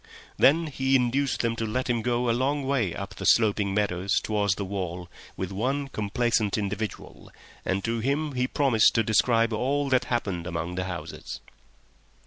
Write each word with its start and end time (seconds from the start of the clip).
Then 0.35 0.65
he 0.65 0.95
induced 0.95 1.41
them 1.41 1.55
to 1.57 1.65
let 1.67 1.87
him 1.87 2.01
go 2.01 2.27
a 2.27 2.31
long 2.33 2.65
way 2.65 2.95
up 2.95 3.13
the 3.13 3.25
sloping 3.27 3.71
meadows 3.71 4.19
towards 4.19 4.55
the 4.55 4.65
wall 4.65 5.07
with 5.37 5.51
one 5.51 5.89
complaisant 5.89 6.57
individual, 6.57 7.31
and 7.63 7.83
to 7.83 7.99
him 7.99 8.31
he 8.31 8.47
promised 8.47 8.95
to 8.95 9.03
describe 9.03 9.53
all 9.53 9.89
that 9.89 10.05
happened 10.05 10.47
among 10.47 10.73
the 10.73 10.85
houses. 10.85 11.39